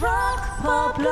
Rock 0.00 0.40
Pop 0.62 0.98
Live. 0.98 1.10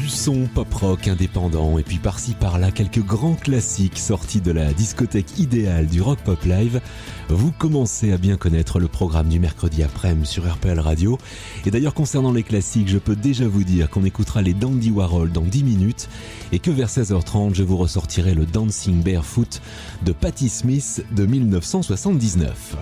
Du 0.00 0.08
son 0.08 0.46
pop 0.46 0.72
rock 0.72 1.06
indépendant 1.06 1.78
et 1.78 1.82
puis 1.82 1.98
par-ci 1.98 2.32
par-là 2.32 2.70
quelques 2.70 3.04
grands 3.04 3.34
classiques 3.34 3.98
sortis 3.98 4.40
de 4.40 4.52
la 4.52 4.72
discothèque 4.72 5.38
idéale 5.38 5.86
du 5.86 6.00
rock 6.00 6.18
pop 6.24 6.42
live. 6.44 6.80
Vous 7.28 7.52
commencez 7.52 8.12
à 8.12 8.16
bien 8.16 8.36
connaître 8.36 8.80
le 8.80 8.88
programme 8.88 9.28
du 9.28 9.38
mercredi 9.38 9.82
après-midi 9.82 10.26
sur 10.26 10.50
RPL 10.50 10.80
Radio. 10.80 11.18
Et 11.66 11.70
d'ailleurs 11.70 11.94
concernant 11.94 12.32
les 12.32 12.42
classiques, 12.44 12.88
je 12.88 12.98
peux 12.98 13.16
déjà 13.16 13.46
vous 13.46 13.64
dire 13.64 13.90
qu'on 13.90 14.04
écoutera 14.04 14.40
les 14.40 14.54
Dandy 14.54 14.90
Warhol 14.90 15.30
dans 15.30 15.42
10 15.42 15.62
minutes 15.62 16.08
et 16.52 16.58
que 16.58 16.70
vers 16.70 16.88
16h30 16.88 17.54
je 17.54 17.62
vous 17.62 17.76
ressortirai 17.76 18.34
le 18.34 18.46
Dancing 18.46 19.02
Barefoot 19.02 19.60
de 20.04 20.12
Patti 20.12 20.48
Smith 20.48 21.04
de 21.12 21.26
1979. 21.26 22.76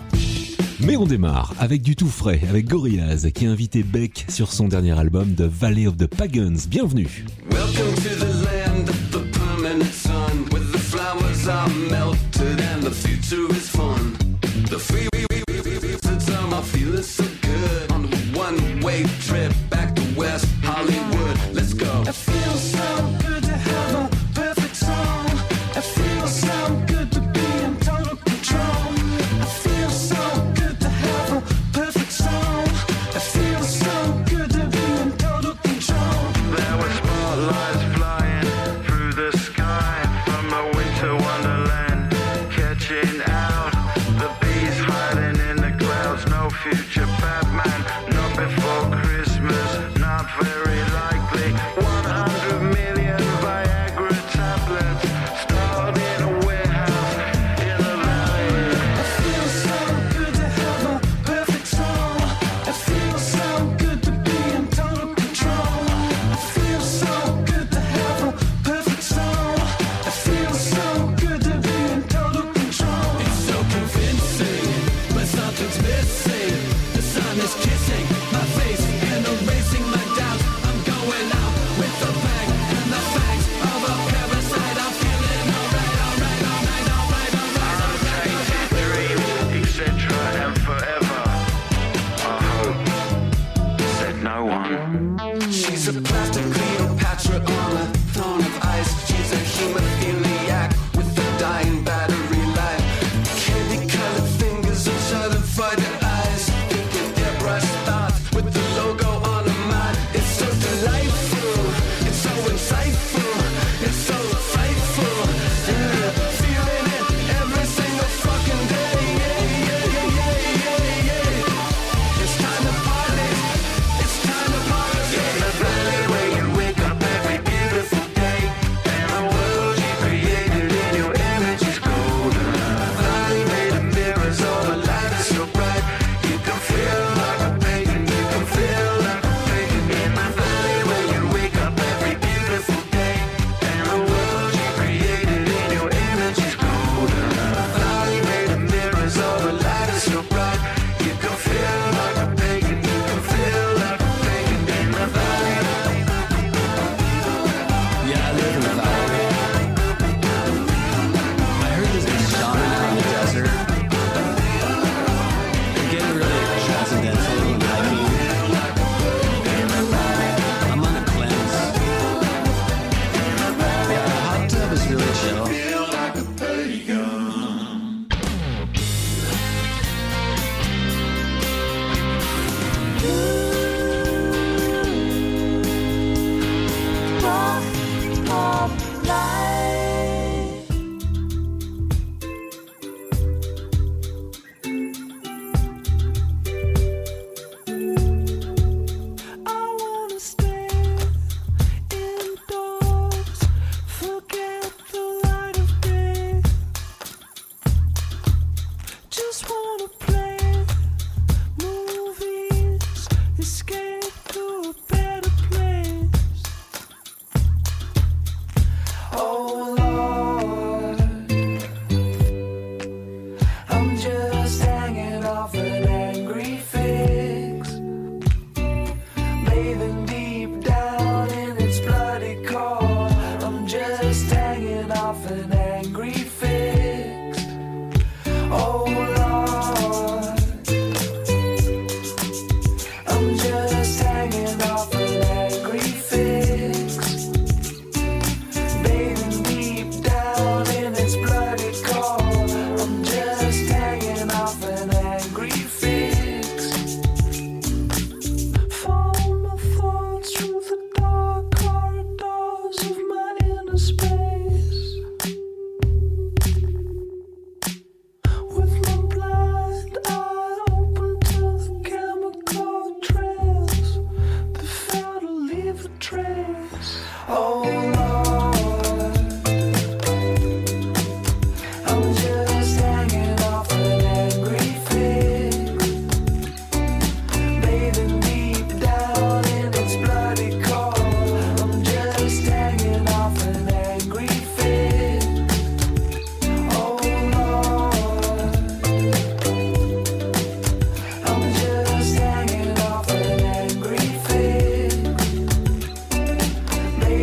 Mais 0.80 0.96
on 0.96 1.06
démarre 1.06 1.54
avec 1.58 1.82
du 1.82 1.96
tout 1.96 2.08
frais, 2.08 2.40
avec 2.48 2.68
Gorillaz 2.68 3.30
qui 3.34 3.46
a 3.46 3.50
invité 3.50 3.82
Beck 3.82 4.26
sur 4.28 4.52
son 4.52 4.68
dernier 4.68 4.98
album 4.98 5.34
The 5.34 5.42
Valley 5.42 5.86
of 5.86 5.96
the 5.96 6.06
Pagans. 6.06 6.68
Bienvenue. 6.68 7.24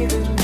that 0.08 0.43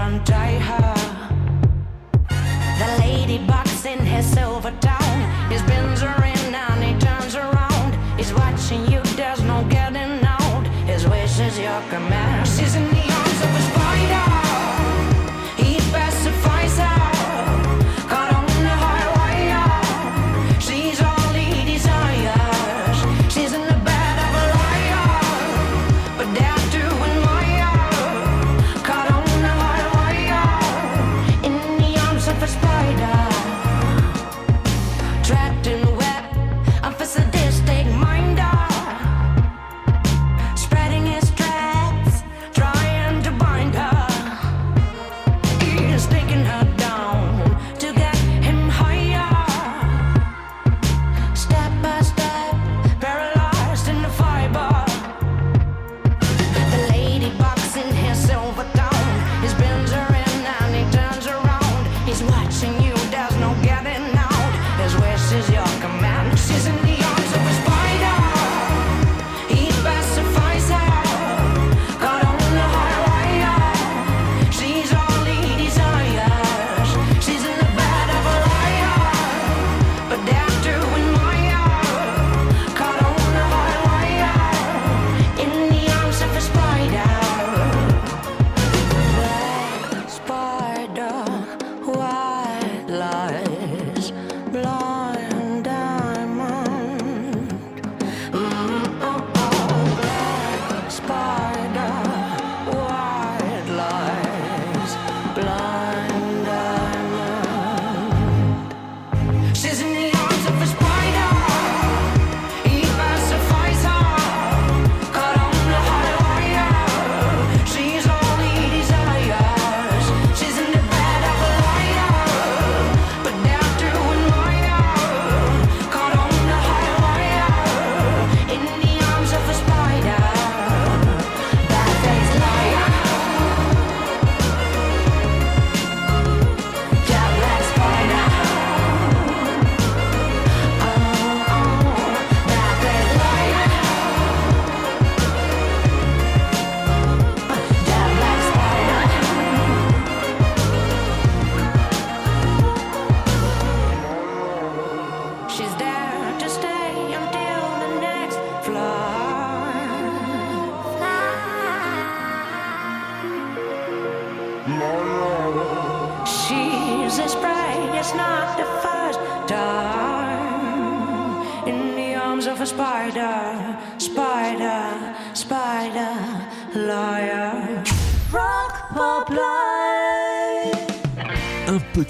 and 0.00 0.24
her. 0.58 0.94
The 2.78 2.86
ladybug. 2.98 3.69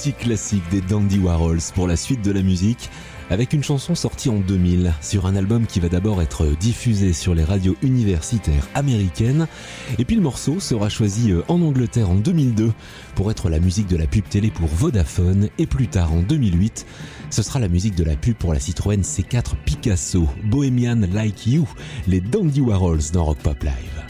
petit 0.00 0.12
classique 0.14 0.62
des 0.71 0.80
Dandy 0.80 1.19
Warhols 1.19 1.61
pour 1.75 1.87
la 1.87 1.95
suite 1.95 2.23
de 2.23 2.33
la 2.33 2.40
musique, 2.40 2.88
avec 3.28 3.52
une 3.52 3.62
chanson 3.62 3.95
sortie 3.95 4.30
en 4.30 4.38
2000 4.38 4.95
sur 5.02 5.26
un 5.26 5.37
album 5.37 5.66
qui 5.66 5.78
va 5.78 5.90
d'abord 5.90 6.23
être 6.23 6.47
diffusé 6.59 7.12
sur 7.12 7.35
les 7.35 7.45
radios 7.45 7.76
universitaires 7.83 8.66
américaines, 8.75 9.47
et 9.99 10.07
puis 10.07 10.16
le 10.16 10.23
morceau 10.23 10.59
sera 10.59 10.88
choisi 10.88 11.33
euh, 11.33 11.42
en 11.49 11.61
Angleterre 11.61 12.09
en 12.09 12.14
2002 12.14 12.73
pour 13.14 13.30
être 13.30 13.50
la 13.50 13.61
musique 13.61 13.88
de 13.88 13.97
la 13.99 14.07
pub 14.07 14.26
télé 14.26 14.50
pour 14.50 14.69
Vodafone, 14.69 15.50
et 15.59 15.66
plus 15.66 15.88
tard 15.88 16.14
en 16.14 16.23
2008, 16.23 16.87
ce 17.28 17.42
sera 17.42 17.59
la 17.59 17.69
musique 17.69 17.95
de 17.95 18.04
la 18.04 18.16
pub 18.16 18.37
pour 18.37 18.54
la 18.54 18.61
Citroën 18.61 19.02
C4 19.02 19.52
Picasso, 19.66 20.26
Bohemian 20.45 21.02
Like 21.12 21.47
You, 21.47 21.69
les 22.07 22.23
Dandy 22.23 22.62
Warhols 22.62 23.11
dans 23.12 23.26
Rock 23.26 23.38
Pop 23.42 23.62
Live. 23.62 24.10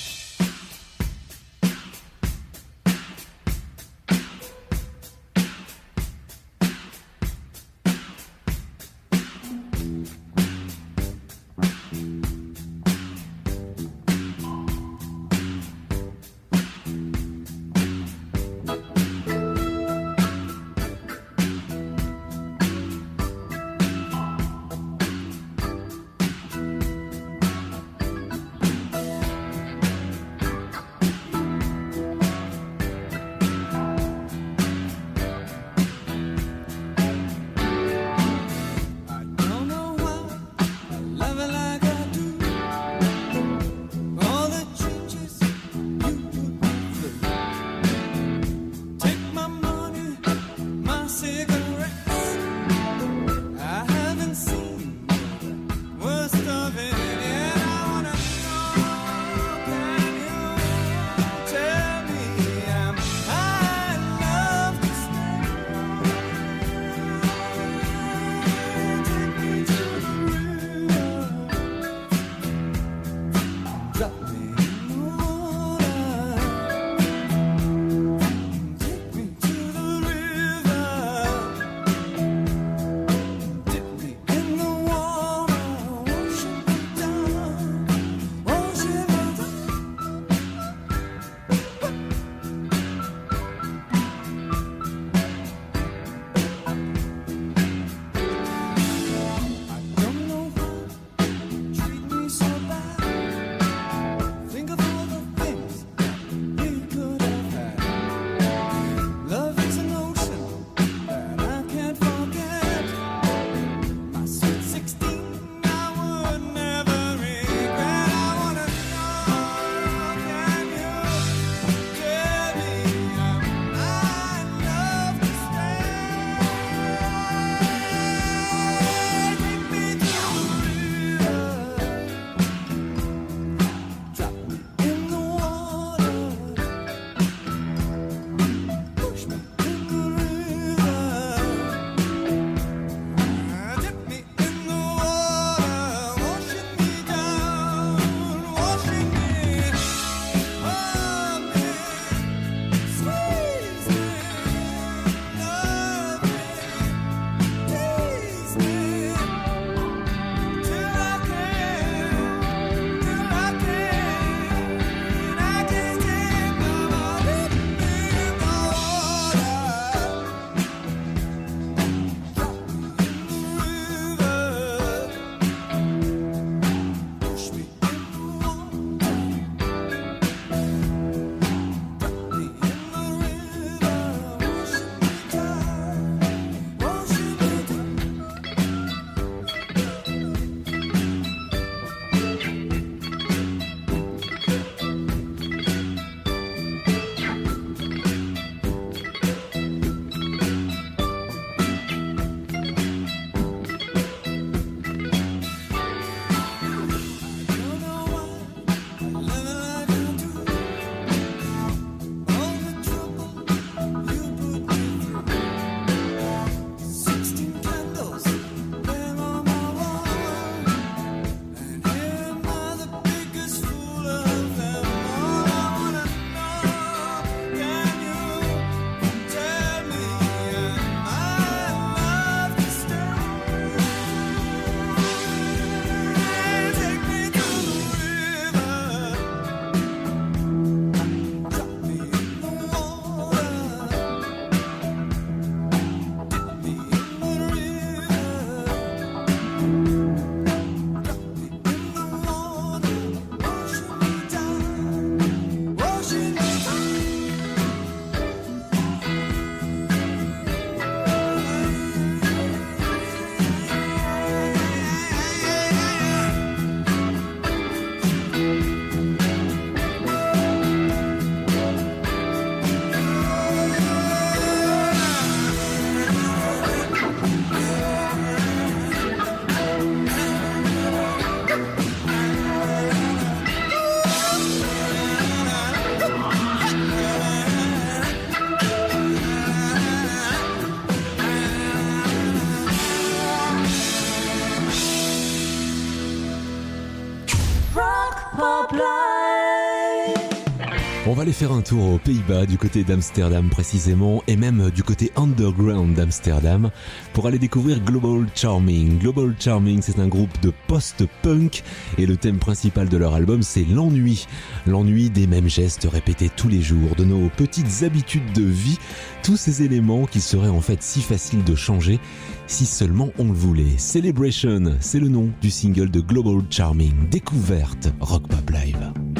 Faire 301.31 301.53
un 301.53 301.61
tour 301.61 301.93
aux 301.93 301.97
Pays-Bas, 301.97 302.45
du 302.45 302.59
côté 302.59 302.83
d'Amsterdam 302.83 303.49
précisément, 303.49 304.21
et 304.27 304.35
même 304.35 304.69
du 304.69 304.83
côté 304.83 305.11
underground 305.15 305.95
d'Amsterdam, 305.95 306.69
pour 307.13 307.25
aller 307.25 307.39
découvrir 307.39 307.79
Global 307.79 308.27
Charming. 308.35 308.99
Global 308.99 309.33
Charming, 309.39 309.81
c'est 309.81 309.97
un 309.97 310.07
groupe 310.07 310.39
de 310.41 310.53
post-punk, 310.67 311.63
et 311.97 312.05
le 312.05 312.15
thème 312.15 312.37
principal 312.37 312.89
de 312.89 312.97
leur 312.97 313.15
album, 313.15 313.41
c'est 313.41 313.63
l'ennui. 313.63 314.27
L'ennui 314.67 315.09
des 315.09 315.25
mêmes 315.25 315.49
gestes 315.49 315.87
répétés 315.91 316.29
tous 316.29 316.47
les 316.47 316.61
jours, 316.61 316.95
de 316.95 317.05
nos 317.05 317.29
petites 317.29 317.81
habitudes 317.81 318.33
de 318.35 318.43
vie, 318.43 318.77
tous 319.23 319.37
ces 319.37 319.63
éléments 319.63 320.05
qui 320.05 320.21
seraient 320.21 320.47
en 320.47 320.61
fait 320.61 320.83
si 320.83 321.01
faciles 321.01 321.43
de 321.43 321.55
changer 321.55 321.99
si 322.45 322.67
seulement 322.67 323.09
on 323.17 323.29
le 323.29 323.33
voulait. 323.33 323.77
Celebration, 323.77 324.75
c'est 324.79 324.99
le 324.99 325.07
nom 325.07 325.29
du 325.41 325.49
single 325.49 325.89
de 325.89 326.01
Global 326.01 326.43
Charming, 326.51 327.09
découverte 327.09 327.91
Rock 327.99 328.27
Pop 328.27 328.49
Live. 328.51 329.10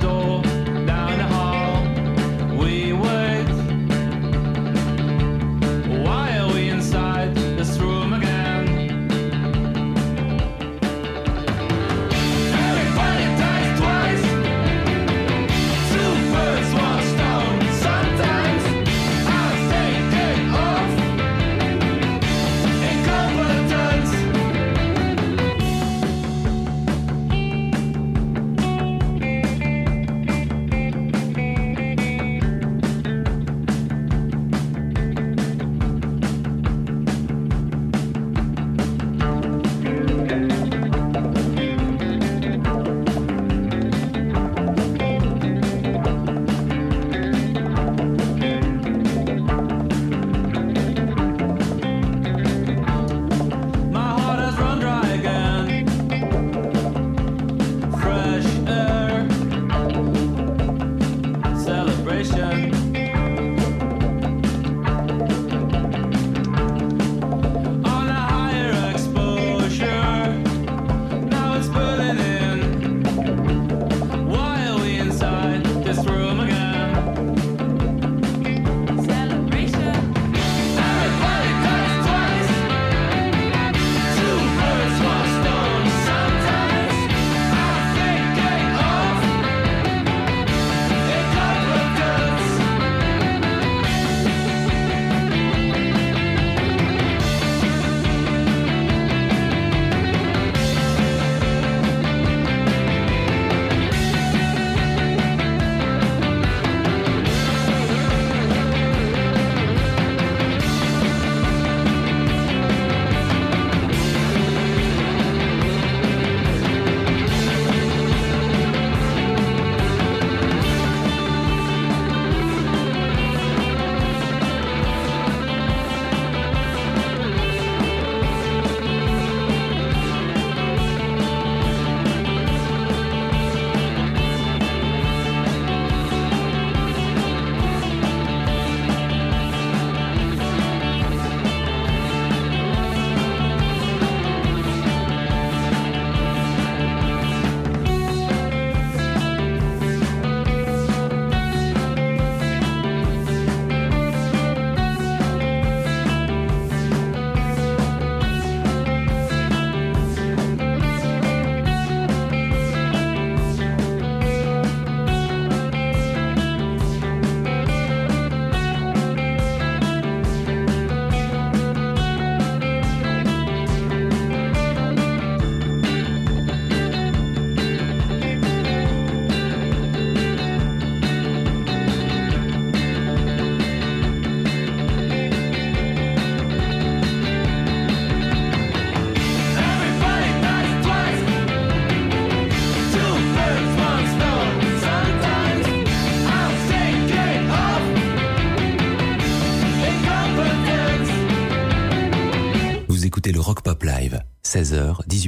Door 0.00 0.51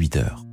18h. 0.04 0.43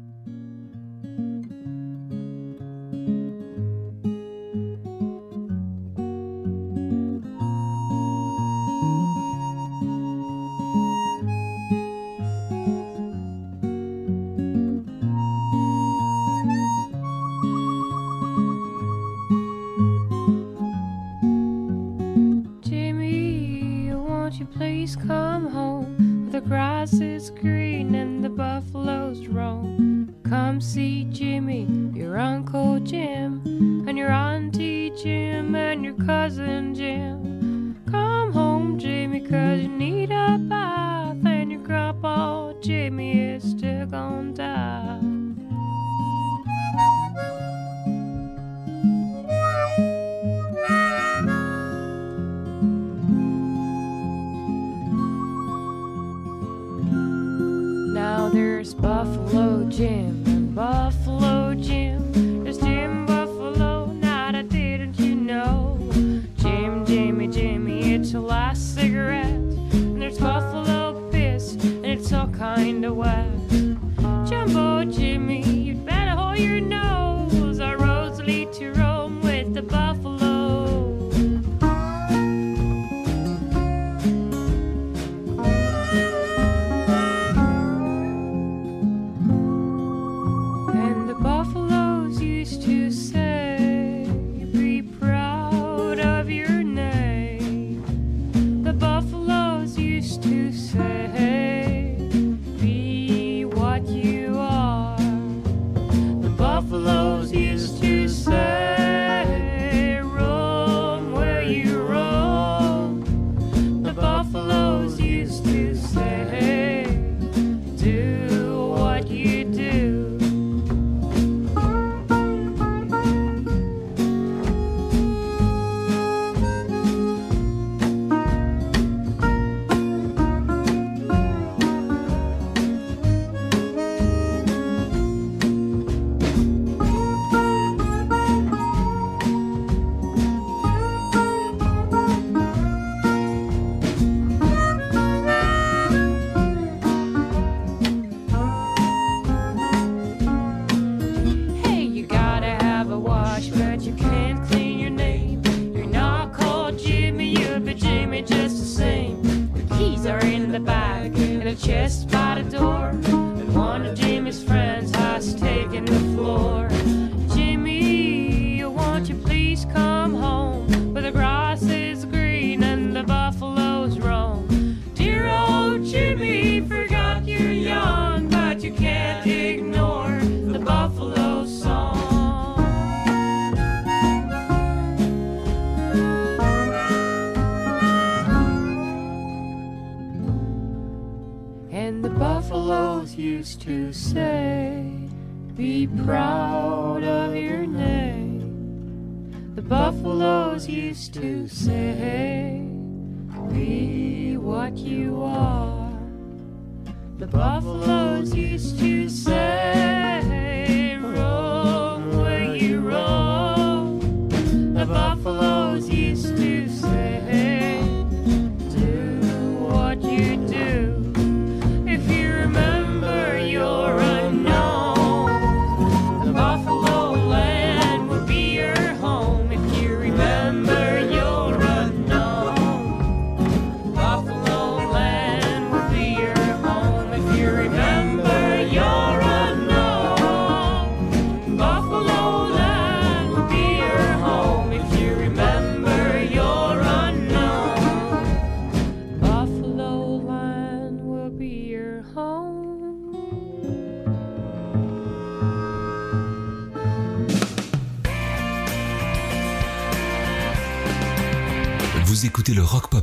Écoutez 262.42 262.56
le 262.56 262.64
Rock 262.64 262.88
Pop 262.88 263.01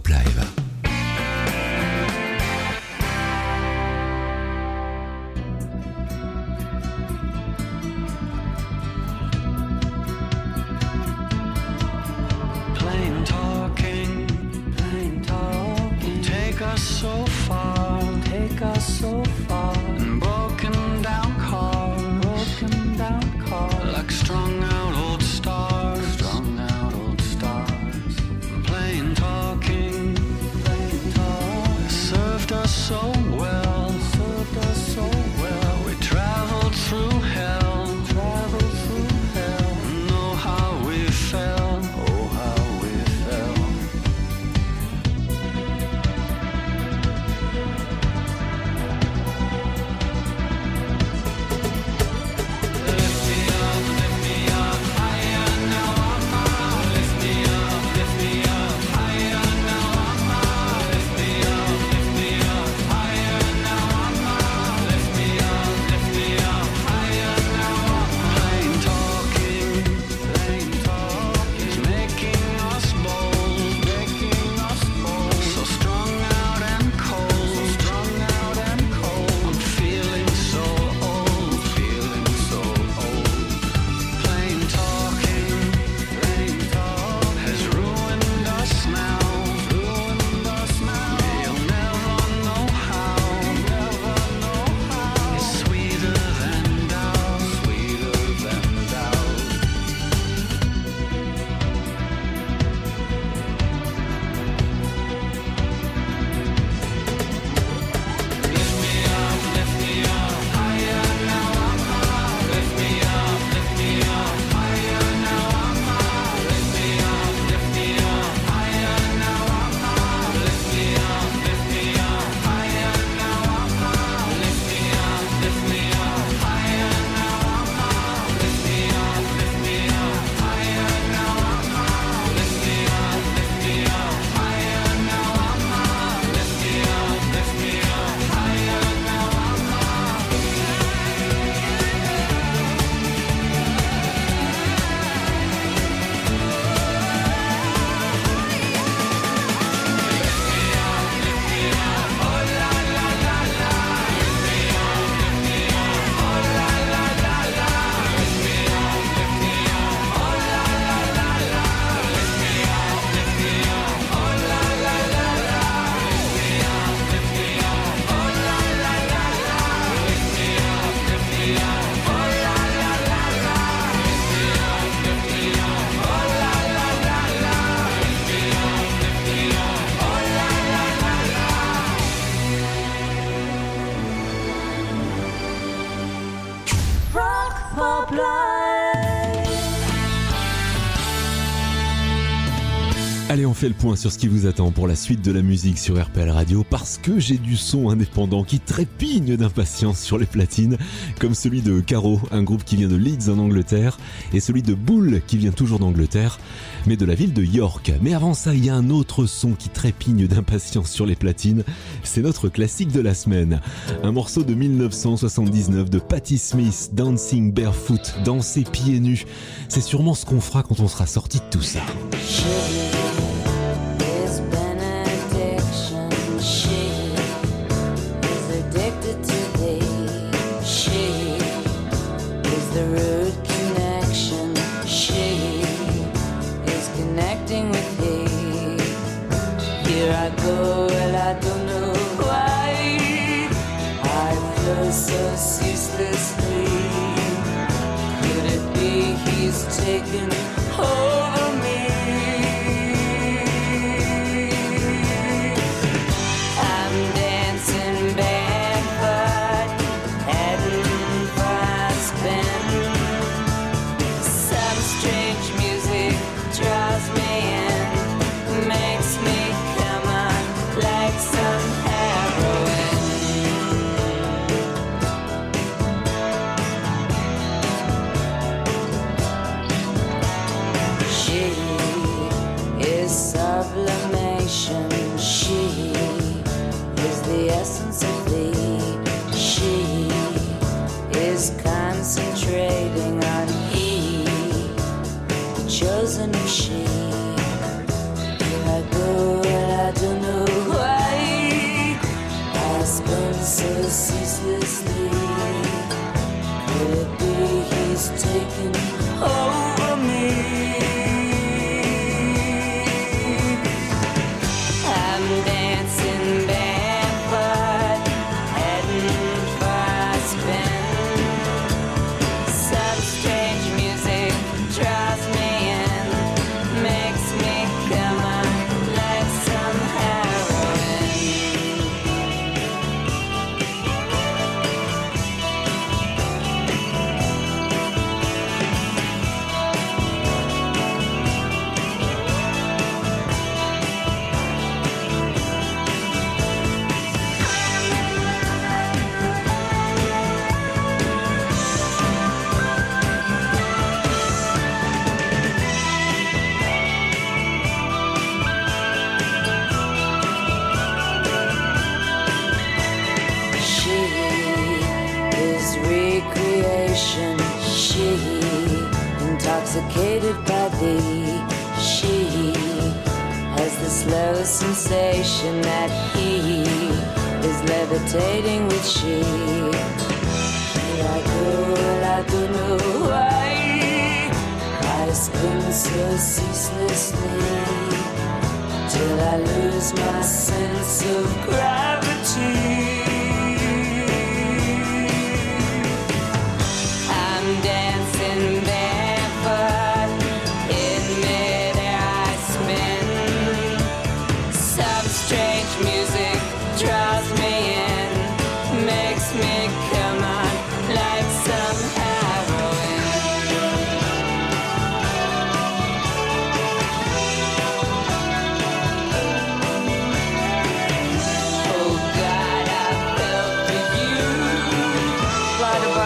fait 193.59 193.69
le 193.69 193.75
point 193.75 193.97
sur 193.97 194.13
ce 194.13 194.19
qui 194.19 194.29
vous 194.29 194.47
attend 194.47 194.71
pour 194.71 194.87
la 194.87 194.95
suite 194.95 195.21
de 195.25 195.33
la 195.33 195.43
musique 195.43 195.79
sur 195.79 196.01
RPL 196.01 196.31
Radio 196.31 196.65
parce 196.71 196.97
que 196.97 197.19
j'ai 197.19 197.39
du 197.39 197.57
son 197.57 197.91
indépendant 197.91 198.45
qui 198.45 198.61
trépigne 198.61 199.37
d'impatience 199.37 199.99
sur 199.99 200.17
les 200.17 200.27
platines, 200.27 200.79
comme 201.19 201.35
celui 201.35 201.61
de 201.61 201.81
Caro, 201.81 202.21
un 202.31 202.45
groupe 202.45 202.63
qui 202.63 202.77
vient 202.77 202.87
de 202.87 202.95
Leeds 202.95 203.29
en 203.29 203.39
Angleterre, 203.41 203.99
et 204.33 204.39
celui 204.39 204.63
de 204.63 204.75
Bull 204.75 205.23
qui 205.27 205.39
vient 205.39 205.51
toujours 205.51 205.81
d'Angleterre, 205.81 206.39
mais 206.87 206.97
de 206.97 207.05
la 207.05 207.17
ville 207.17 207.33
de 207.33 207.43
York. 207.43 207.93
Mais 208.01 208.15
avant 208.15 208.33
ça, 208.33 208.55
il 208.55 208.65
y 208.65 208.71
a 208.71 208.77
un 208.77 208.91
autre 208.91 209.27
son 209.27 209.55
qui 209.55 209.71
trépigne 209.71 210.29
d'impatience 210.29 210.93
sur 210.93 211.05
les 211.05 211.17
platines, 211.17 211.65
c'est 212.05 212.23
notre 212.23 212.49
classique 212.49 212.93
de 212.93 213.01
la 213.01 213.15
semaine. 213.15 213.61
Un 214.05 214.13
morceau 214.13 214.45
de 214.45 214.55
1979 214.55 215.91
de 215.91 215.99
Patti 215.99 216.39
Smith, 216.39 216.91
Dancing 216.93 217.53
Barefoot, 217.53 218.15
danser 218.25 218.63
pieds 218.63 219.01
nus. 219.01 219.27
C'est 219.69 219.81
sûrement 219.81 220.15
ce 220.15 220.27
qu'on 220.27 220.41
fera 220.41 220.63
quand 220.63 220.79
on 220.79 220.87
sera 220.87 221.07
sorti 221.07 221.39
de 221.39 221.51
tout 221.51 221.63
ça. 221.63 221.81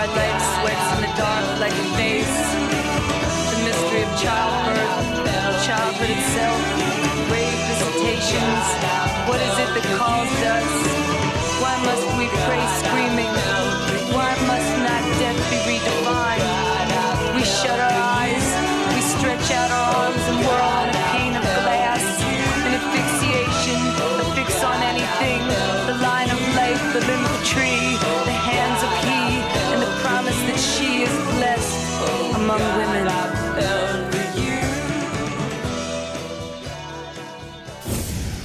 Light 0.03 0.19
of 0.19 0.43
sweats 0.43 0.97
in 0.97 1.03
the 1.03 1.17
dark 1.17 1.61
like 1.61 1.71
a 1.71 1.87
face. 1.95 2.37
The 3.55 3.63
mystery 3.63 4.03
of 4.03 4.11
childbirth, 4.19 5.65
childhood 5.65 6.11
itself, 6.11 7.29
grave 7.29 7.55
visitations. 7.71 9.02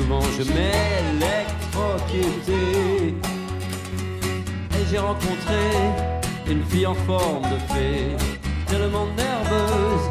Souvent 0.00 0.26
je 0.38 0.44
m'électrocutais. 0.54 3.14
Et 4.76 4.82
j'ai 4.90 4.98
rencontré 4.98 5.62
une 6.48 6.64
fille 6.64 6.86
en 6.86 6.94
forme 6.94 7.44
de 7.44 7.58
fée, 7.72 8.16
tellement 8.66 9.06
nerveuse 9.16 10.10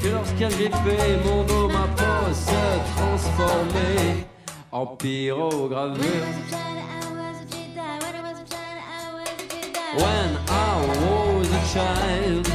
que 0.00 0.08
lorsqu'elle 0.08 0.50
griffait 0.50 1.18
mon 1.24 1.44
dos, 1.44 1.68
ma 1.68 1.86
peau 1.96 2.32
se 2.32 2.80
transformait 2.96 4.26
en 4.72 4.86
pyrogravure. 4.86 6.26
When 9.96 10.30
I 10.48 10.50
was 11.02 11.48
a 11.50 11.62
child, 11.72 12.46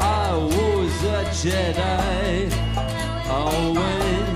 I 0.00 0.02
was 0.54 1.04
a 1.04 1.06
Jedi. 1.32 2.50
Oh, 3.26 3.72
when 3.72 4.33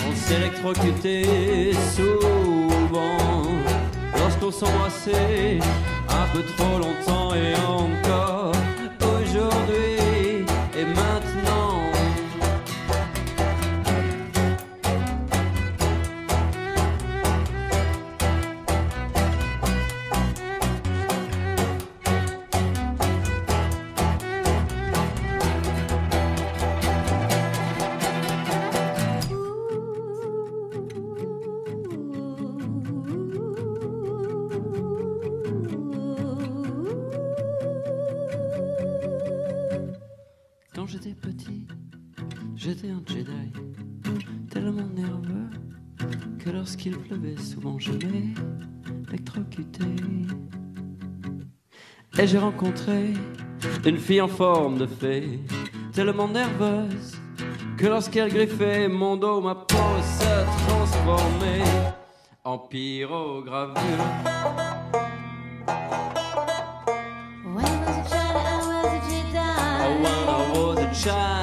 On 0.08 0.16
s'électrocutait 0.16 1.74
souvent 1.96 3.18
lorsqu'on 4.16 4.52
s'embrassait 4.52 5.60
un 6.08 6.28
peu 6.34 6.44
trop 6.56 6.78
longtemps 6.78 7.34
et 7.34 7.56
encore 7.68 8.35
Et 52.26 52.28
j'ai 52.28 52.40
rencontré 52.40 53.14
une 53.86 54.00
fille 54.00 54.20
en 54.20 54.28
forme 54.28 54.80
de 54.80 54.88
fée, 54.88 55.42
tellement 55.94 56.28
nerveuse 56.28 57.16
que 57.78 57.86
lorsqu'elle 57.86 58.34
griffait 58.34 58.88
mon 58.88 59.16
dos, 59.16 59.42
ma 59.42 59.54
peau 59.54 59.76
se 60.02 60.66
transformait 60.68 61.62
en 62.44 62.58
pyrogravure. 62.58 63.76
Oh, 65.68 65.84
when 70.02 70.28
I 70.28 70.52
was 70.58 70.80
a 70.80 70.92
child. 70.96 71.35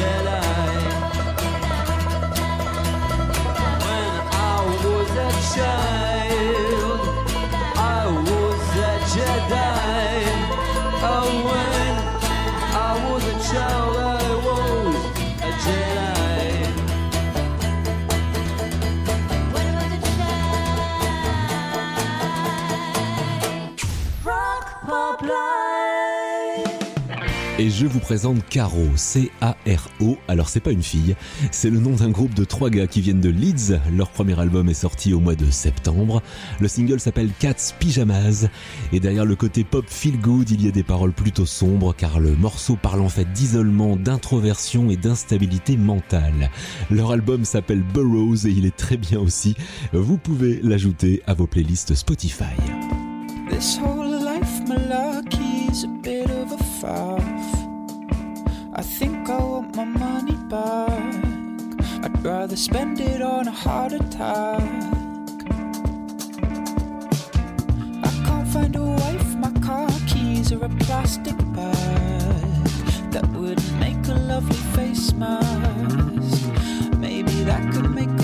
A 0.00 0.47
je 27.78 27.86
vous 27.86 28.00
présente 28.00 28.44
Caro, 28.48 28.88
C-A-R-O. 28.96 30.18
Alors 30.26 30.48
c'est 30.48 30.58
pas 30.58 30.72
une 30.72 30.82
fille, 30.82 31.14
c'est 31.52 31.70
le 31.70 31.78
nom 31.78 31.92
d'un 31.92 32.10
groupe 32.10 32.34
de 32.34 32.42
trois 32.42 32.70
gars 32.70 32.88
qui 32.88 33.00
viennent 33.00 33.20
de 33.20 33.28
Leeds. 33.28 33.78
Leur 33.92 34.10
premier 34.10 34.36
album 34.40 34.68
est 34.68 34.74
sorti 34.74 35.14
au 35.14 35.20
mois 35.20 35.36
de 35.36 35.48
septembre. 35.48 36.20
Le 36.58 36.66
single 36.66 36.98
s'appelle 36.98 37.30
Cats 37.38 37.72
Pyjamas. 37.78 38.48
Et 38.92 38.98
derrière 38.98 39.24
le 39.24 39.36
côté 39.36 39.62
pop 39.62 39.84
feel 39.88 40.18
good, 40.18 40.50
il 40.50 40.64
y 40.64 40.66
a 40.66 40.72
des 40.72 40.82
paroles 40.82 41.12
plutôt 41.12 41.46
sombres 41.46 41.94
car 41.96 42.18
le 42.18 42.34
morceau 42.34 42.74
parle 42.74 43.00
en 43.00 43.08
fait 43.08 43.32
d'isolement, 43.32 43.94
d'introversion 43.94 44.90
et 44.90 44.96
d'instabilité 44.96 45.76
mentale. 45.76 46.50
Leur 46.90 47.12
album 47.12 47.44
s'appelle 47.44 47.84
Burrows 47.94 48.44
et 48.44 48.50
il 48.50 48.66
est 48.66 48.76
très 48.76 48.96
bien 48.96 49.20
aussi. 49.20 49.54
Vous 49.92 50.18
pouvez 50.18 50.58
l'ajouter 50.64 51.22
à 51.28 51.34
vos 51.34 51.46
playlists 51.46 51.94
Spotify. 51.94 52.56
This 53.50 53.78
whole 53.78 54.08
life 54.08 54.66
malarkey's 54.66 55.84
a 55.84 55.88
bit 56.02 56.28
of 56.28 56.50
a. 56.84 57.17
spend 62.58 63.00
it 63.00 63.22
on 63.22 63.46
a 63.46 63.52
heart 63.52 63.92
attack. 63.92 64.60
I 68.02 68.10
can't 68.26 68.48
find 68.48 68.74
a 68.74 68.82
wife, 68.82 69.36
my 69.36 69.52
car 69.60 69.88
keys 70.08 70.50
are 70.50 70.64
a 70.64 70.68
plastic 70.68 71.36
bag 71.54 72.66
that 73.12 73.24
would 73.28 73.62
make 73.78 74.04
a 74.08 74.14
lovely 74.32 74.56
face 74.74 75.12
mask. 75.12 76.48
Maybe 76.98 77.44
that 77.44 77.72
could 77.72 77.92
make 77.92 78.17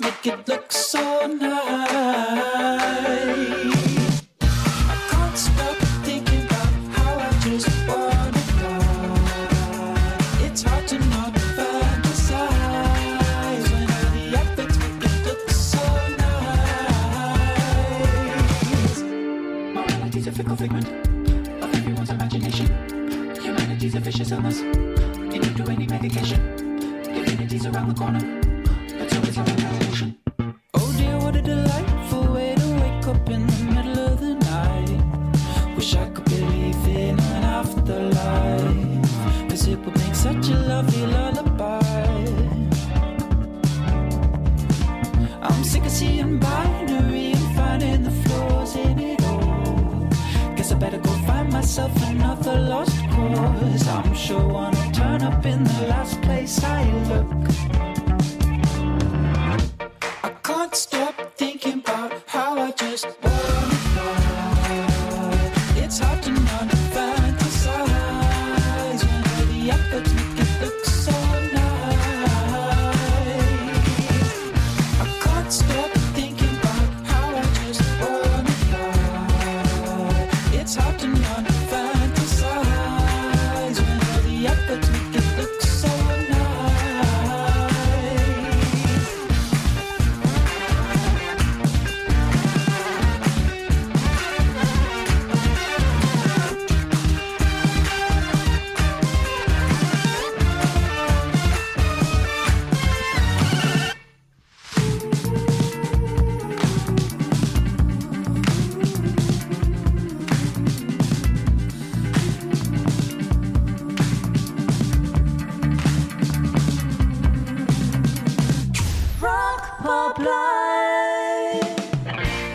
make 0.00 0.26
it 0.26 0.48
look 0.48 0.73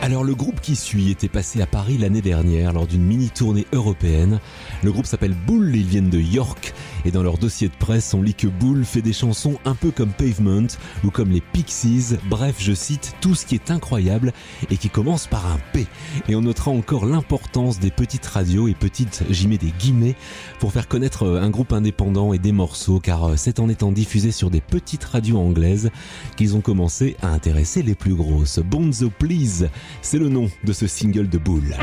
Alors 0.01 0.23
le 0.23 0.33
groupe 0.33 0.59
qui 0.59 0.75
suit 0.75 1.11
était 1.11 1.27
passé 1.27 1.61
à 1.61 1.67
Paris 1.67 1.97
l'année 1.97 2.21
dernière 2.21 2.73
lors 2.73 2.87
d'une 2.87 3.03
mini 3.03 3.29
tournée 3.29 3.67
européenne. 3.73 4.39
Le 4.81 4.91
groupe 4.91 5.05
s'appelle 5.05 5.35
Bull, 5.35 5.75
ils 5.75 5.85
viennent 5.85 6.09
de 6.09 6.19
York 6.19 6.73
et 7.05 7.11
dans 7.11 7.23
leur 7.23 7.37
dossier 7.37 7.67
de 7.67 7.73
presse, 7.73 8.13
on 8.13 8.21
lit 8.21 8.33
que 8.33 8.47
Bull 8.47 8.85
fait 8.85 9.01
des 9.01 9.13
chansons 9.13 9.57
un 9.65 9.75
peu 9.75 9.91
comme 9.91 10.11
Pavement 10.11 10.67
ou 11.03 11.11
comme 11.11 11.31
les 11.31 11.41
Pixies, 11.41 12.17
bref, 12.29 12.57
je 12.59 12.73
cite 12.73 13.15
tout 13.21 13.35
ce 13.35 13.45
qui 13.45 13.55
est 13.55 13.71
incroyable 13.71 14.33
et 14.69 14.77
qui 14.77 14.89
commence 14.89 15.27
par 15.27 15.45
un 15.47 15.59
P. 15.73 15.87
Et 16.27 16.35
on 16.35 16.41
notera 16.41 16.71
encore 16.71 17.05
l'importance 17.05 17.79
des 17.79 17.91
petites 17.91 18.25
radios 18.25 18.67
et 18.67 18.73
petites, 18.73 19.23
j'y 19.29 19.47
mets 19.47 19.57
des 19.57 19.73
guillemets, 19.79 20.15
pour 20.59 20.71
faire 20.71 20.87
connaître 20.87 21.23
euh, 21.23 21.41
un 21.41 21.49
groupe 21.49 21.73
indépendant 21.73 22.33
et 22.33 22.39
des 22.39 22.51
morceaux, 22.51 22.99
car 22.99 23.29
euh, 23.29 23.33
c'est 23.37 23.59
en 23.59 23.69
étant 23.69 23.91
diffusé 23.91 24.31
sur 24.31 24.49
des 24.49 24.61
petites 24.61 25.03
radios 25.03 25.37
anglaises 25.37 25.91
qu'ils 26.35 26.55
ont 26.55 26.61
commencé 26.61 27.15
à 27.21 27.29
intéresser 27.29 27.81
les 27.81 27.95
plus 27.95 28.15
grosses. 28.15 28.59
Bonzo 28.59 29.09
Please, 29.09 29.69
c'est 30.01 30.19
le 30.19 30.29
nom 30.29 30.49
de 30.63 30.73
ce 30.73 30.87
single 30.87 31.29
de 31.29 31.37
Bull. 31.37 31.75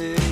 city. 0.00 0.29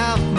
Yeah. 0.00 0.29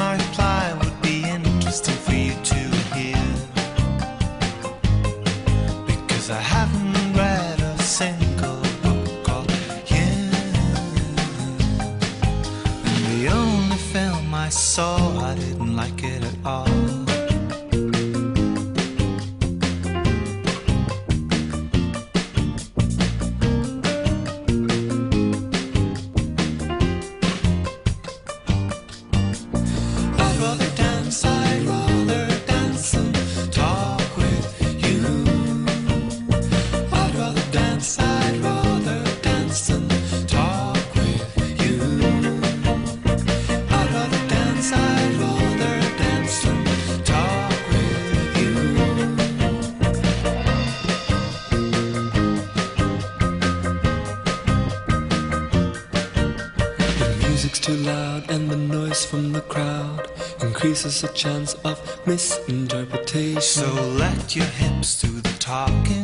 This 60.84 60.95
is 60.95 61.11
a 61.11 61.13
chance 61.13 61.53
of 61.63 62.07
misinterpretation. 62.07 63.39
So 63.39 63.71
let 63.71 64.36
your 64.36 64.45
hips 64.45 64.99
do 64.99 65.21
the 65.21 65.29
talking. 65.38 66.00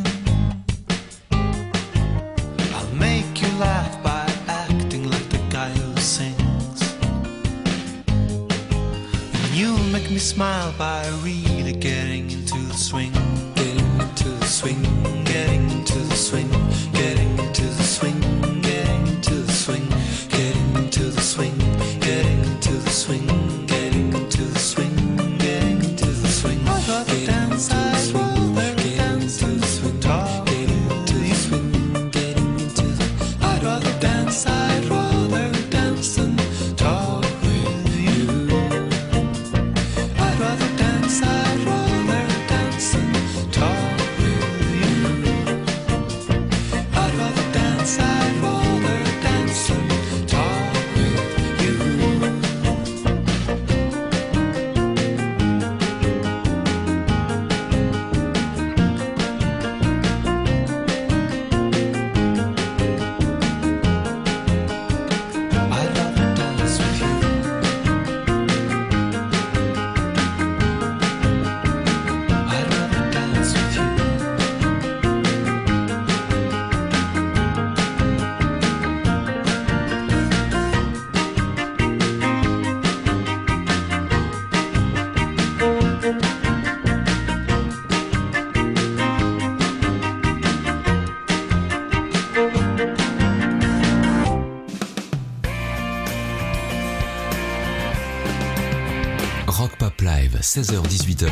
16h-18h, 100.48 101.28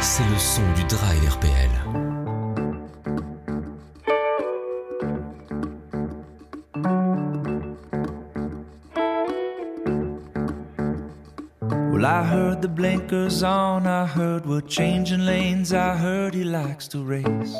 c'est 0.00 0.28
le 0.28 0.38
son 0.38 0.60
du 0.74 0.82
Dry 0.82 1.16
RPL. 1.28 1.70
Well, 11.92 12.04
I 12.04 12.24
heard 12.24 12.60
the 12.60 12.68
blinkers 12.68 13.44
on, 13.44 13.86
I 13.86 14.04
heard 14.04 14.44
we're 14.44 14.60
changing 14.60 15.24
lanes, 15.24 15.72
I 15.72 15.96
heard 15.96 16.34
he 16.34 16.42
likes 16.42 16.88
to 16.88 17.04
race. 17.04 17.54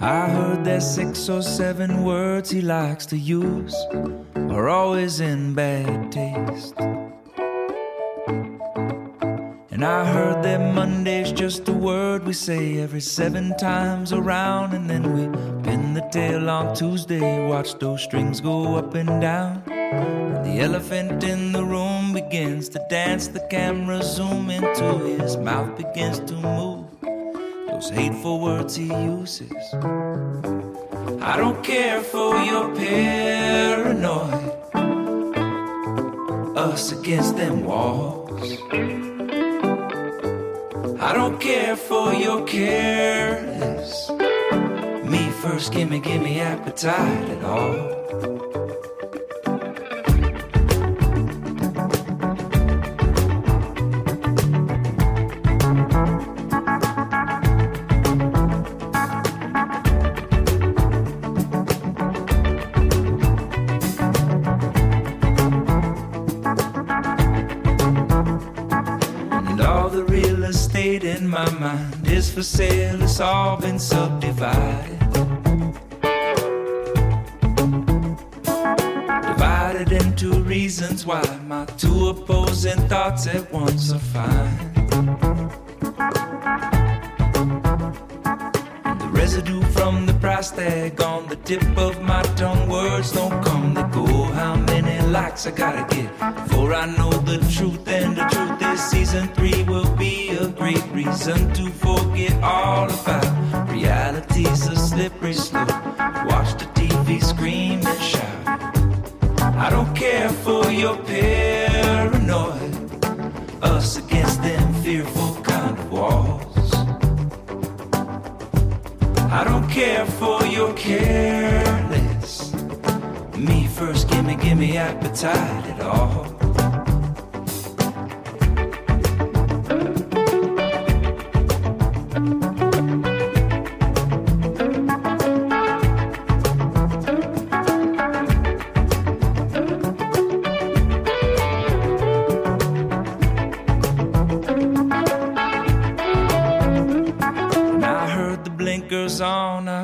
I 0.00 0.30
heard 0.30 0.64
there's 0.64 0.90
six 0.90 1.28
or 1.28 1.42
seven 1.42 2.04
words 2.04 2.50
he 2.50 2.62
likes 2.62 3.04
to 3.08 3.18
use. 3.18 3.76
are 4.52 4.68
always 4.68 5.20
in 5.20 5.54
bad 5.54 6.12
taste. 6.12 6.78
And 9.70 9.82
I 9.82 10.04
heard 10.04 10.44
that 10.44 10.74
Monday's 10.74 11.32
just 11.32 11.68
a 11.68 11.72
word 11.72 12.26
we 12.26 12.34
say 12.34 12.78
every 12.78 13.00
seven 13.00 13.56
times 13.56 14.12
around, 14.12 14.74
and 14.74 14.88
then 14.88 15.14
we 15.14 15.22
pin 15.64 15.94
the 15.94 16.06
tail 16.12 16.50
on 16.50 16.74
Tuesday. 16.74 17.48
Watch 17.48 17.78
those 17.78 18.02
strings 18.02 18.40
go 18.42 18.76
up 18.76 18.94
and 18.94 19.20
down. 19.22 19.62
And 19.70 20.44
the 20.44 20.60
elephant 20.60 21.24
in 21.24 21.52
the 21.52 21.64
room 21.64 22.12
begins 22.12 22.68
to 22.70 22.86
dance, 22.90 23.28
the 23.28 23.46
camera 23.50 24.02
zoom 24.02 24.50
into 24.50 24.98
his 24.98 25.38
mouth 25.38 25.76
begins 25.78 26.20
to 26.20 26.34
move. 26.34 26.84
Those 27.68 27.88
hateful 27.88 28.38
words 28.40 28.76
he 28.76 28.86
uses. 28.86 29.50
I 31.22 31.36
don't 31.36 31.64
care 31.64 32.02
for 32.02 32.36
your 32.36 32.74
pain. 32.76 33.21
us 36.62 36.92
against 36.92 37.36
them 37.36 37.64
walls. 37.64 38.58
I 41.00 41.12
don't 41.12 41.40
care 41.40 41.74
for 41.74 42.14
your 42.14 42.46
cares. 42.46 44.10
Me 45.04 45.28
first, 45.42 45.72
gimme, 45.72 45.98
gimme 45.98 46.38
appetite 46.40 47.28
at 47.30 47.44
all. 47.44 48.01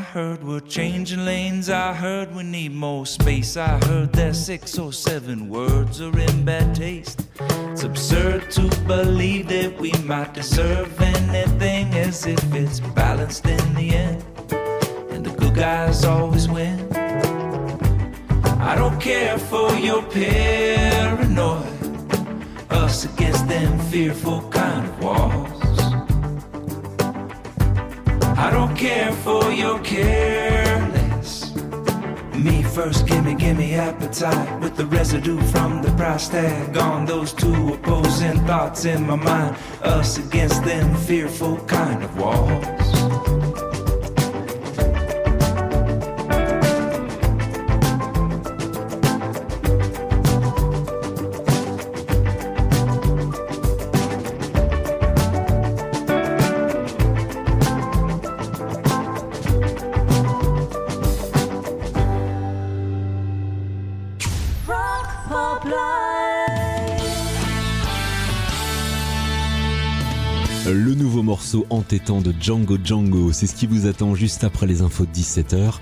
Heard 0.09 0.42
we're 0.42 0.61
changing 0.61 1.26
lanes. 1.26 1.68
I 1.68 1.92
heard 1.92 2.34
we 2.34 2.42
need 2.42 2.72
more 2.72 3.04
space. 3.04 3.59
I 3.59 3.78
heard 3.84 4.11
that 4.14 4.36
six 4.36 4.78
or 4.78 4.90
seven 4.90 5.50
words 5.50 6.00
are 6.00 6.18
in 6.18 6.44
bad 6.46 6.74
taste. 6.74 7.28
It's 7.72 7.82
absurd 7.82 8.50
to 8.52 8.62
believe 8.86 9.48
that 9.48 9.78
we 9.78 9.92
might 10.04 10.32
deserve 10.32 10.98
anything 10.98 11.92
as 11.94 12.24
if 12.24 12.42
it's 12.54 12.80
balanced 12.80 13.44
in 13.46 13.74
the 13.74 13.96
end. 13.96 14.24
And 15.11 15.26
the 15.26 15.30
good 15.36 15.54
guys 15.54 16.06
always 16.06 16.48
win. 16.48 16.90
I 18.61 18.74
don't 18.76 18.98
care 18.98 19.36
for 19.36 19.74
your 19.74 20.02
paranoia. 20.02 21.70
Us 22.70 23.04
against 23.04 23.46
them 23.46 23.78
fearful 23.90 24.40
kind 24.50 24.88
of 24.88 25.02
walls. 25.02 25.57
I 28.39 28.51
don't 28.53 28.76
care 28.76 29.11
for 29.11 29.51
your 29.51 29.80
careless. 29.80 31.53
Me 32.36 32.62
first, 32.62 33.05
gimme, 33.09 33.34
gimme 33.34 33.74
appetite 33.74 34.61
with 34.61 34.76
the 34.76 34.86
residue 34.86 35.41
from 35.51 35.82
the 35.82 35.91
price 35.97 36.28
tag 36.28 36.76
on 36.76 37.05
those 37.05 37.32
two 37.32 37.74
opposing 37.74 38.39
thoughts 38.47 38.84
in 38.84 39.05
my 39.09 39.16
mind. 39.16 39.57
Us 39.82 40.18
against 40.18 40.62
them 40.64 40.95
fearful 40.95 41.57
kind 41.66 42.05
of 42.05 42.16
walls. 42.16 43.47
Morceau 71.49 71.66
entêtant 71.70 72.20
de 72.20 72.34
Django 72.38 72.76
Django, 72.82 73.32
c'est 73.32 73.46
ce 73.46 73.55
qui 73.55 73.66
vous 73.66 73.86
attend 73.86 74.14
juste 74.14 74.44
après 74.44 74.66
les 74.66 74.82
infos 74.82 75.07
de 75.07 75.11
17h. 75.12 75.76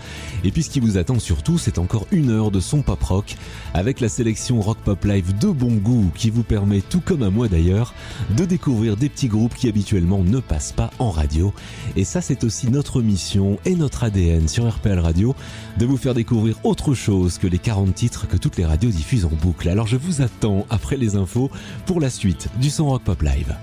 Et 0.45 0.53
puis 0.53 0.63
ce 0.63 0.71
qui 0.71 0.79
vous 0.79 0.97
attend 0.97 1.19
surtout, 1.19 1.59
c'est 1.59 1.79
encore 1.79 2.07
une 2.13 2.31
heure 2.31 2.53
de 2.53 2.61
son 2.61 2.83
pop 2.83 3.03
rock 3.03 3.35
avec 3.75 3.99
la 3.99 4.09
sélection 4.09 4.61
Rock 4.61 4.79
Pop 4.85 5.05
Live 5.05 5.37
de 5.39 5.49
bon 5.49 5.75
goût 5.75 6.13
qui 6.15 6.31
vous 6.31 6.45
permet, 6.45 6.83
tout 6.83 7.01
comme 7.01 7.25
à 7.25 7.31
moi 7.31 7.49
d'ailleurs, 7.49 7.95
de 8.37 8.45
découvrir 8.45 8.97
des 8.97 9.09
petits 9.09 9.27
groupes 9.27 9.57
qui 9.57 9.69
habituellement 9.69 10.23
ne 10.23 10.39
passent 10.39 10.71
pas 10.71 10.93
en 11.01 11.11
radio. 11.11 11.53
Et 11.97 12.05
ça, 12.05 12.21
c'est 12.21 12.45
aussi 12.45 12.71
notre 12.71 13.03
mission 13.03 13.59
et 13.65 13.75
notre 13.75 14.05
ADN 14.05 14.47
sur 14.47 14.73
RPL 14.73 15.01
Radio 15.01 15.35
de 15.79 15.87
vous 15.87 15.97
faire 15.97 16.15
découvrir 16.15 16.55
autre 16.63 16.95
chose 16.95 17.39
que 17.39 17.49
les 17.49 17.59
40 17.59 17.93
titres 17.93 18.29
que 18.29 18.37
toutes 18.37 18.57
les 18.57 18.67
radios 18.67 18.91
diffusent 18.91 19.25
en 19.25 19.35
boucle. 19.43 19.69
Alors 19.69 19.89
je 19.89 19.97
vous 19.97 20.23
attends 20.23 20.65
après 20.71 20.97
les 20.97 21.17
infos 21.17 21.51
pour 21.87 21.99
la 21.99 22.11
suite 22.11 22.51
du 22.61 22.71
son 22.71 22.87
Rock 22.89 23.03
Pop 23.03 23.23
Live. 23.23 23.57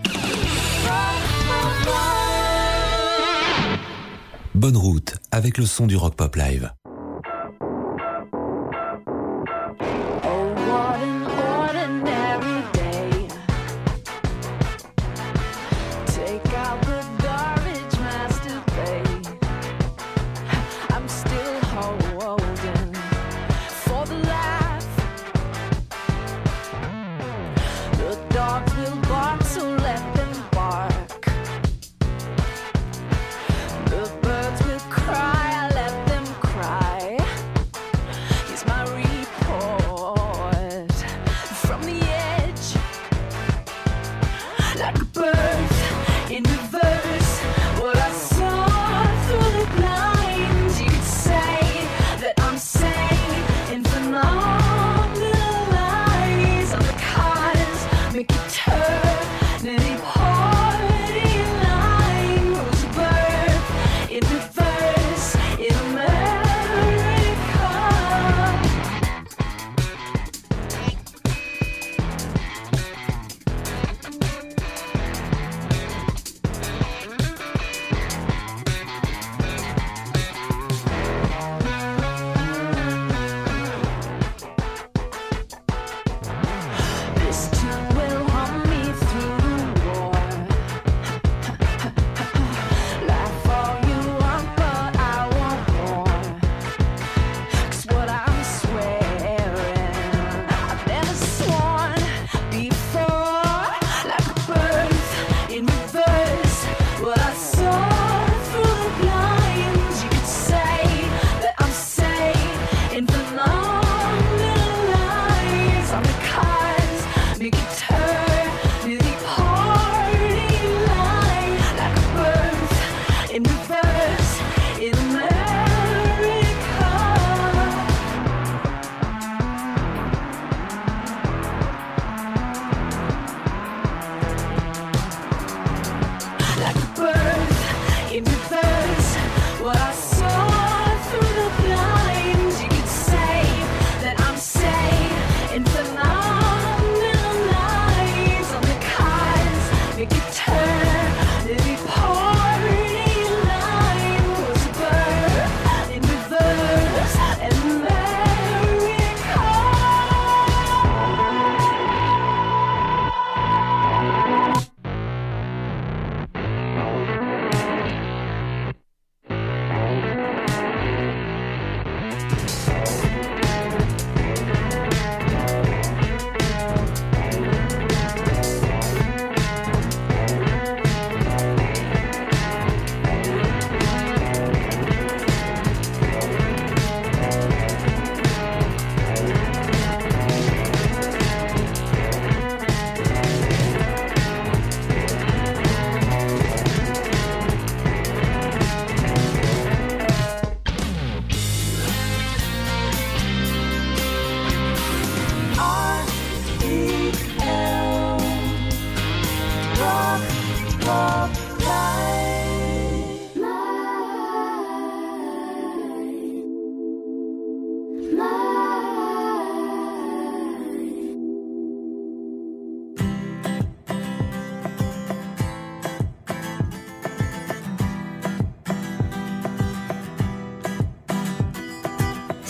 Bonne 4.55 4.77
route 4.77 5.15
avec 5.31 5.57
le 5.57 5.65
son 5.65 5.87
du 5.87 5.95
Rock 5.95 6.15
Pop 6.15 6.35
Live. 6.35 6.71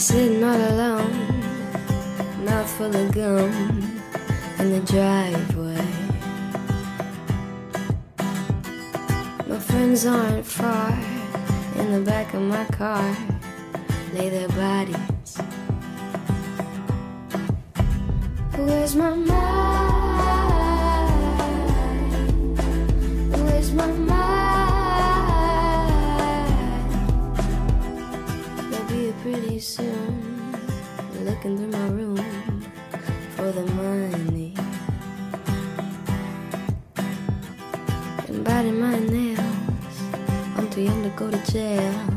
Sitting 0.04 0.44
all 0.44 0.54
alone, 0.54 1.16
mouth 2.44 2.70
full 2.72 2.94
of 2.94 3.14
gum 3.14 3.50
in 4.60 4.72
the 4.74 4.82
driveway. 4.82 5.88
My 9.48 9.60
friends 9.60 10.06
aren't 10.06 10.46
far 10.46 10.92
in 11.78 11.94
the 11.94 12.02
back 12.02 12.34
of 12.34 12.42
my 12.42 12.66
car, 12.66 13.16
lay 14.14 14.28
their 14.28 14.50
bodies. 14.50 15.38
Where's 18.58 18.96
my 18.98 19.16
mind? 19.16 19.30
Where's 23.32 23.72
my 23.72 23.88
mind? 23.88 24.13
Soon, 29.76 30.52
looking 31.26 31.58
through 31.58 31.72
my 31.72 31.88
room 31.88 32.18
for 33.36 33.52
the 33.52 33.66
money. 33.74 34.54
And 38.28 38.44
biting 38.44 38.80
my 38.80 39.00
nails, 39.00 39.98
I'm 40.58 40.70
too 40.70 40.82
young 40.82 41.02
to 41.02 41.10
go 41.18 41.32
to 41.32 41.52
jail. 41.52 42.13